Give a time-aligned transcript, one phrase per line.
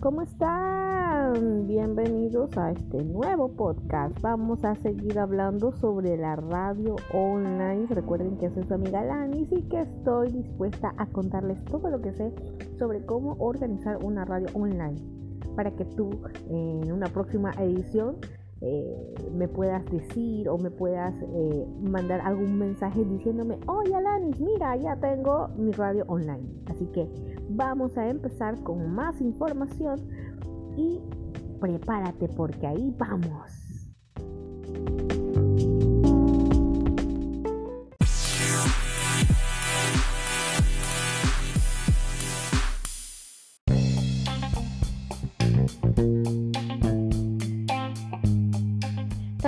[0.00, 1.66] ¿cómo están?
[1.66, 4.18] Bienvenidos a este nuevo podcast.
[4.20, 7.86] Vamos a seguir hablando sobre la radio online.
[7.88, 12.12] Recuerden que soy su amiga Lanis y que estoy dispuesta a contarles todo lo que
[12.12, 12.32] sé
[12.78, 14.96] sobre cómo organizar una radio online
[15.56, 16.10] para que tú
[16.48, 18.18] en una próxima edición
[18.60, 24.76] eh, me puedas decir o me puedas eh, mandar algún mensaje diciéndome, oye Alanis, mira,
[24.76, 26.48] ya tengo mi radio online.
[26.66, 27.08] Así que
[27.50, 30.00] vamos a empezar con más información
[30.76, 31.00] y
[31.60, 33.68] prepárate porque ahí vamos.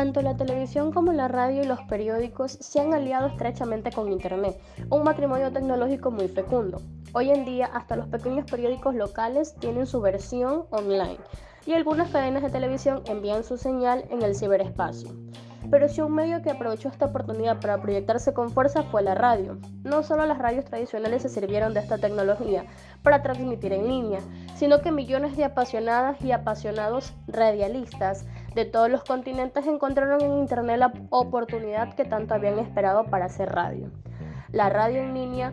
[0.00, 4.58] Tanto la televisión como la radio y los periódicos se han aliado estrechamente con Internet,
[4.88, 6.80] un matrimonio tecnológico muy fecundo.
[7.12, 11.18] Hoy en día hasta los pequeños periódicos locales tienen su versión online
[11.66, 15.10] y algunas cadenas de televisión envían su señal en el ciberespacio.
[15.70, 19.58] Pero si un medio que aprovechó esta oportunidad para proyectarse con fuerza fue la radio.
[19.84, 22.64] No solo las radios tradicionales se sirvieron de esta tecnología
[23.02, 24.20] para transmitir en línea,
[24.56, 30.78] sino que millones de apasionadas y apasionados radialistas de todos los continentes encontraron en Internet
[30.78, 33.90] la oportunidad que tanto habían esperado para hacer radio.
[34.52, 35.52] La radio en línea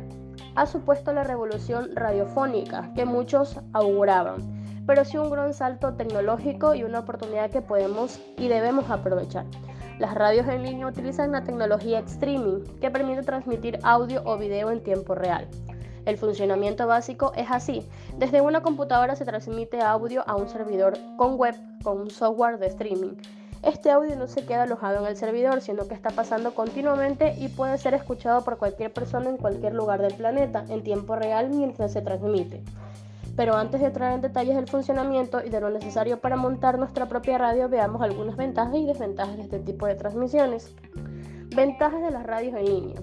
[0.56, 6.84] ha supuesto la revolución radiofónica que muchos auguraban, pero sí un gran salto tecnológico y
[6.84, 9.46] una oportunidad que podemos y debemos aprovechar.
[10.00, 14.84] Las radios en línea utilizan la tecnología streaming que permite transmitir audio o video en
[14.84, 15.48] tiempo real.
[16.06, 17.86] El funcionamiento básico es así.
[18.18, 22.68] Desde una computadora se transmite audio a un servidor con web con un software de
[22.68, 23.16] streaming.
[23.64, 27.48] Este audio no se queda alojado en el servidor, sino que está pasando continuamente y
[27.48, 31.92] puede ser escuchado por cualquier persona en cualquier lugar del planeta en tiempo real mientras
[31.92, 32.62] se transmite.
[33.38, 37.08] Pero antes de entrar en detalles del funcionamiento y de lo necesario para montar nuestra
[37.08, 40.76] propia radio, veamos algunas ventajas y desventajas de este tipo de transmisiones.
[41.56, 43.02] Ventajas de las radios en línea.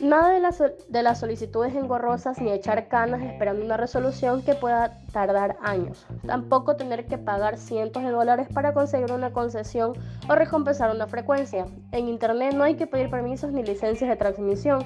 [0.00, 4.96] Nada de las, de las solicitudes engorrosas ni echar canas esperando una resolución que pueda
[5.12, 6.06] tardar años.
[6.24, 9.94] Tampoco tener que pagar cientos de dólares para conseguir una concesión
[10.28, 11.66] o recompensar una frecuencia.
[11.90, 14.80] En Internet no hay que pedir permisos ni licencias de transmisión.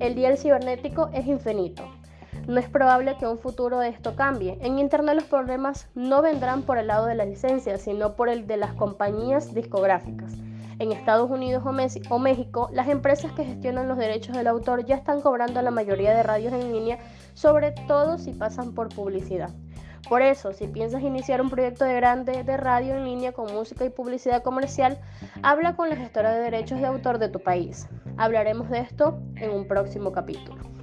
[0.00, 1.84] El día cibernético es infinito.
[2.48, 4.56] No es probable que un futuro de esto cambie.
[4.62, 8.46] En Internet los problemas no vendrán por el lado de la licencia, sino por el
[8.46, 10.32] de las compañías discográficas.
[10.78, 15.20] En Estados Unidos o, México, las empresas que gestionan los derechos del autor ya están
[15.20, 16.98] cobrando a la mayoría de radios en línea,
[17.34, 19.50] sobre todo si pasan por publicidad.
[20.08, 23.84] Por eso, si piensas iniciar un proyecto de grande de radio en línea con música
[23.84, 24.98] y publicidad comercial,
[25.42, 27.86] habla con la gestora de derechos de autor de tu país.
[28.16, 30.77] Hablaremos de esto en un próximo capítulo.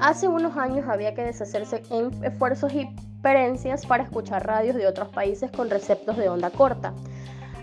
[0.00, 2.88] Hace unos años había que deshacerse en esfuerzos y
[3.22, 6.92] perencias para escuchar radios de otros países con receptos de onda corta.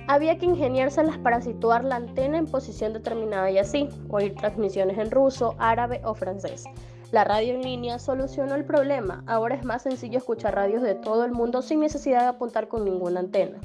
[0.07, 5.11] Había que ingeniárselas para situar la antena en posición determinada y así, oír transmisiones en
[5.11, 6.65] ruso, árabe o francés.
[7.11, 9.23] La radio en línea solucionó el problema.
[9.27, 12.83] Ahora es más sencillo escuchar radios de todo el mundo sin necesidad de apuntar con
[12.83, 13.59] ninguna antena.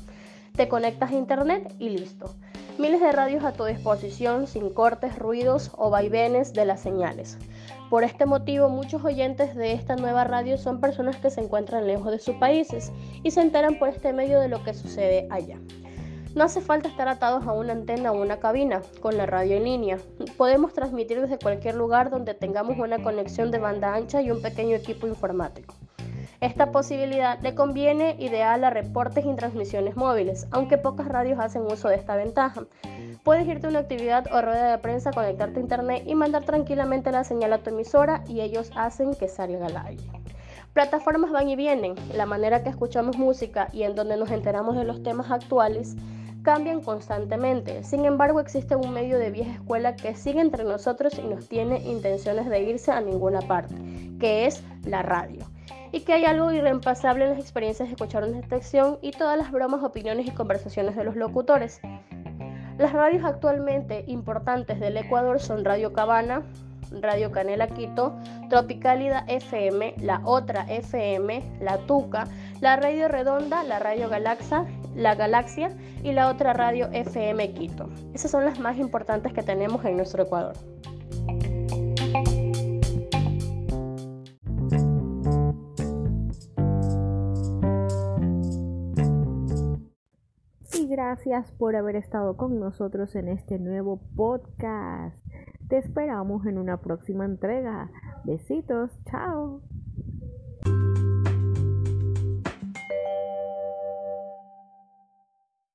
[0.55, 2.35] Te conectas a internet y listo.
[2.79, 7.37] Miles de radios a tu disposición sin cortes, ruidos o vaivenes de las señales.
[7.91, 12.13] Por este motivo, muchos oyentes de esta nueva radio son personas que se encuentran lejos
[12.13, 12.93] de sus países
[13.25, 15.59] y se enteran por este medio de lo que sucede allá.
[16.37, 19.65] No hace falta estar atados a una antena o una cabina con la radio en
[19.65, 19.99] línea.
[20.37, 24.77] Podemos transmitir desde cualquier lugar donde tengamos una conexión de banda ancha y un pequeño
[24.77, 25.75] equipo informático.
[26.41, 31.89] Esta posibilidad le conviene ideal a reportes y transmisiones móviles, aunque pocas radios hacen uso
[31.89, 32.63] de esta ventaja.
[33.25, 37.11] Puedes irte a una actividad o rueda de prensa, conectarte a internet y mandar tranquilamente
[37.11, 40.05] la señal a tu emisora y ellos hacen que salga al aire.
[40.75, 44.85] Plataformas van y vienen, la manera que escuchamos música y en donde nos enteramos de
[44.85, 45.97] los temas actuales
[46.45, 47.83] cambian constantemente.
[47.83, 51.81] Sin embargo, existe un medio de vieja escuela que sigue entre nosotros y nos tiene
[51.81, 53.75] intenciones de irse a ninguna parte,
[54.21, 55.45] que es la radio.
[55.93, 59.51] Y que hay algo irreemplazable en las experiencias de escuchar una detección y todas las
[59.51, 61.81] bromas, opiniones y conversaciones de los locutores.
[62.79, 66.43] Las radios actualmente importantes del Ecuador son Radio Cabana,
[66.91, 68.17] Radio Canela Quito,
[68.49, 72.29] Tropicálida FM, La Otra FM, La Tuca,
[72.61, 74.65] la Radio Redonda, la Radio Galaxa,
[74.95, 75.71] La Galaxia
[76.03, 77.89] y la otra radio FM Quito.
[78.15, 80.55] Esas son las más importantes que tenemos en nuestro Ecuador.
[90.99, 95.17] Gracias por haber estado con nosotros en este nuevo podcast.
[95.69, 97.89] Te esperamos en una próxima entrega.
[98.25, 99.63] Besitos, chao.